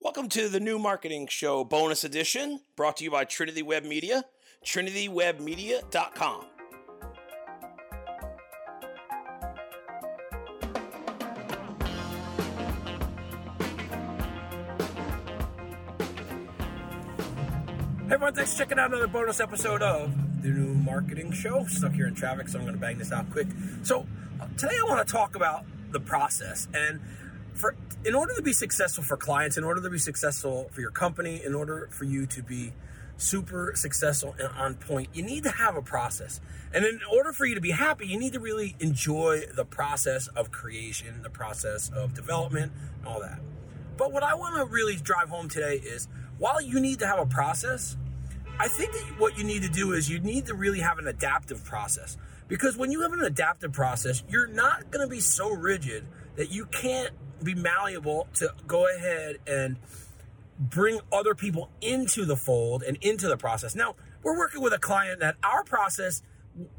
Welcome 0.00 0.28
to 0.28 0.48
the 0.48 0.60
new 0.60 0.78
marketing 0.78 1.26
show 1.26 1.64
bonus 1.64 2.04
edition 2.04 2.60
brought 2.76 2.98
to 2.98 3.04
you 3.04 3.10
by 3.10 3.24
Trinity 3.24 3.62
Web 3.62 3.82
Media, 3.82 4.22
trinitywebmedia.com. 4.64 6.44
Hey 18.06 18.14
everyone, 18.14 18.34
thanks 18.34 18.52
for 18.52 18.58
checking 18.58 18.78
out 18.78 18.92
another 18.92 19.08
bonus 19.08 19.40
episode 19.40 19.82
of 19.82 20.12
the 20.42 20.48
new 20.50 20.74
marketing 20.74 21.32
show. 21.32 21.66
Stuck 21.66 21.94
here 21.94 22.06
in 22.06 22.14
traffic, 22.14 22.48
so 22.48 22.60
I'm 22.60 22.64
going 22.64 22.76
to 22.76 22.80
bang 22.80 22.98
this 22.98 23.10
out 23.10 23.28
quick. 23.32 23.48
So, 23.82 24.06
uh, 24.40 24.46
today 24.56 24.76
I 24.78 24.88
want 24.88 25.04
to 25.04 25.12
talk 25.12 25.34
about 25.34 25.64
the 25.90 25.98
process 25.98 26.68
and 26.72 27.00
for 27.58 27.76
in 28.04 28.14
order 28.14 28.34
to 28.34 28.42
be 28.42 28.52
successful 28.52 29.02
for 29.02 29.16
clients, 29.16 29.58
in 29.58 29.64
order 29.64 29.82
to 29.82 29.90
be 29.90 29.98
successful 29.98 30.70
for 30.72 30.80
your 30.80 30.90
company, 30.90 31.42
in 31.44 31.54
order 31.54 31.88
for 31.90 32.04
you 32.04 32.26
to 32.26 32.42
be 32.42 32.72
super 33.16 33.72
successful 33.74 34.36
and 34.38 34.48
on 34.56 34.74
point, 34.74 35.08
you 35.12 35.22
need 35.22 35.42
to 35.42 35.50
have 35.50 35.76
a 35.76 35.82
process. 35.82 36.40
And 36.72 36.84
in 36.84 37.00
order 37.12 37.32
for 37.32 37.44
you 37.44 37.56
to 37.56 37.60
be 37.60 37.72
happy, 37.72 38.06
you 38.06 38.18
need 38.18 38.32
to 38.34 38.40
really 38.40 38.76
enjoy 38.78 39.42
the 39.52 39.64
process 39.64 40.28
of 40.28 40.52
creation, 40.52 41.22
the 41.22 41.30
process 41.30 41.90
of 41.90 42.14
development, 42.14 42.72
all 43.04 43.20
that. 43.20 43.40
But 43.96 44.12
what 44.12 44.22
I 44.22 44.34
want 44.34 44.56
to 44.56 44.64
really 44.64 44.94
drive 44.94 45.28
home 45.28 45.48
today 45.48 45.76
is 45.76 46.06
while 46.38 46.62
you 46.62 46.78
need 46.78 47.00
to 47.00 47.06
have 47.06 47.18
a 47.18 47.26
process, 47.26 47.96
I 48.60 48.68
think 48.68 48.92
that 48.92 49.18
what 49.18 49.36
you 49.36 49.42
need 49.42 49.62
to 49.62 49.68
do 49.68 49.92
is 49.92 50.08
you 50.08 50.20
need 50.20 50.46
to 50.46 50.54
really 50.54 50.80
have 50.80 50.98
an 50.98 51.08
adaptive 51.08 51.64
process. 51.64 52.16
Because 52.46 52.76
when 52.76 52.92
you 52.92 53.02
have 53.02 53.12
an 53.12 53.22
adaptive 53.22 53.72
process, 53.72 54.22
you're 54.28 54.46
not 54.46 54.90
going 54.90 55.06
to 55.06 55.10
be 55.10 55.20
so 55.20 55.50
rigid 55.50 56.06
that 56.36 56.52
you 56.52 56.66
can't 56.66 57.12
be 57.42 57.54
malleable 57.54 58.28
to 58.34 58.52
go 58.66 58.86
ahead 58.88 59.38
and 59.46 59.76
bring 60.58 61.00
other 61.12 61.34
people 61.34 61.70
into 61.80 62.24
the 62.24 62.36
fold 62.36 62.82
and 62.82 62.96
into 63.00 63.28
the 63.28 63.36
process. 63.36 63.74
Now, 63.74 63.94
we're 64.22 64.36
working 64.36 64.60
with 64.60 64.72
a 64.72 64.78
client 64.78 65.20
that 65.20 65.36
our 65.44 65.64
process 65.64 66.22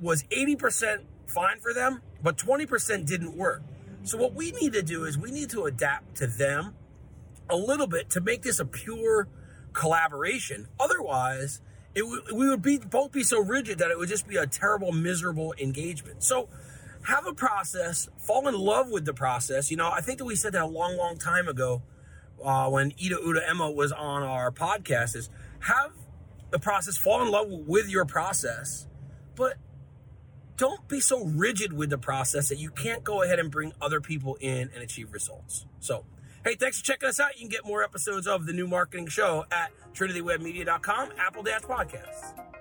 was 0.00 0.22
80% 0.24 1.00
fine 1.26 1.58
for 1.60 1.74
them, 1.74 2.02
but 2.22 2.36
20% 2.36 3.06
didn't 3.06 3.36
work. 3.36 3.62
So, 4.04 4.18
what 4.18 4.34
we 4.34 4.52
need 4.52 4.74
to 4.74 4.82
do 4.82 5.04
is 5.04 5.16
we 5.16 5.30
need 5.30 5.50
to 5.50 5.64
adapt 5.64 6.16
to 6.16 6.26
them 6.26 6.74
a 7.48 7.56
little 7.56 7.86
bit 7.86 8.10
to 8.10 8.20
make 8.20 8.42
this 8.42 8.60
a 8.60 8.64
pure 8.64 9.28
collaboration. 9.72 10.68
Otherwise, 10.78 11.60
it 11.94 12.00
w- 12.00 12.22
we 12.34 12.48
would 12.48 12.62
be 12.62 12.78
both 12.78 13.12
be 13.12 13.22
so 13.22 13.40
rigid 13.40 13.78
that 13.78 13.90
it 13.90 13.98
would 13.98 14.08
just 14.08 14.26
be 14.26 14.36
a 14.36 14.46
terrible, 14.46 14.92
miserable 14.92 15.54
engagement. 15.58 16.22
So 16.22 16.48
have 17.04 17.26
a 17.26 17.34
process, 17.34 18.08
fall 18.18 18.48
in 18.48 18.54
love 18.54 18.90
with 18.90 19.04
the 19.04 19.14
process. 19.14 19.70
You 19.70 19.76
know, 19.76 19.90
I 19.90 20.00
think 20.00 20.18
that 20.18 20.24
we 20.24 20.36
said 20.36 20.52
that 20.52 20.62
a 20.62 20.66
long, 20.66 20.96
long 20.96 21.18
time 21.18 21.48
ago 21.48 21.82
uh, 22.42 22.68
when 22.70 22.92
Ida 23.02 23.16
Uda 23.16 23.48
Emma 23.48 23.70
was 23.70 23.92
on 23.92 24.22
our 24.22 24.50
podcast 24.50 25.14
is 25.14 25.30
have 25.60 25.92
the 26.50 26.58
process, 26.58 26.96
fall 26.96 27.22
in 27.22 27.30
love 27.30 27.48
with 27.48 27.88
your 27.88 28.04
process, 28.04 28.86
but 29.34 29.54
don't 30.56 30.86
be 30.88 31.00
so 31.00 31.24
rigid 31.24 31.72
with 31.72 31.90
the 31.90 31.98
process 31.98 32.48
that 32.48 32.58
you 32.58 32.70
can't 32.70 33.04
go 33.04 33.22
ahead 33.22 33.38
and 33.38 33.50
bring 33.50 33.72
other 33.82 34.00
people 34.00 34.36
in 34.40 34.70
and 34.72 34.82
achieve 34.82 35.12
results. 35.12 35.66
So, 35.80 36.04
hey, 36.44 36.54
thanks 36.54 36.78
for 36.78 36.84
checking 36.84 37.08
us 37.08 37.18
out. 37.18 37.34
You 37.34 37.40
can 37.40 37.48
get 37.48 37.66
more 37.66 37.82
episodes 37.82 38.26
of 38.26 38.46
the 38.46 38.52
new 38.52 38.66
marketing 38.66 39.08
show 39.08 39.44
at 39.50 39.72
trinitywebmedia.com, 39.94 41.10
Apple 41.18 41.42
Dash 41.42 41.62
Podcasts. 41.62 42.53